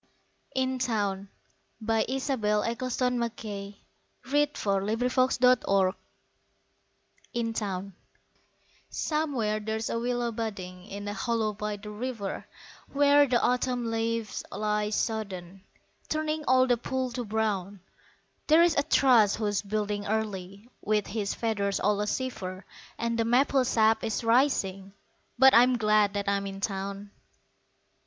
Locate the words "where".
12.91-13.27